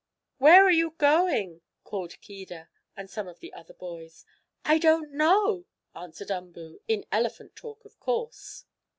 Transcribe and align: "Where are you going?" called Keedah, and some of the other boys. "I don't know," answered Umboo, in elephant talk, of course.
"Where 0.39 0.63
are 0.65 0.71
you 0.71 0.95
going?" 0.97 1.61
called 1.83 2.19
Keedah, 2.21 2.69
and 2.97 3.07
some 3.07 3.27
of 3.27 3.39
the 3.39 3.53
other 3.53 3.75
boys. 3.75 4.25
"I 4.65 4.79
don't 4.79 5.11
know," 5.11 5.67
answered 5.93 6.31
Umboo, 6.31 6.79
in 6.87 7.05
elephant 7.11 7.55
talk, 7.55 7.85
of 7.85 7.99
course. 7.99 8.65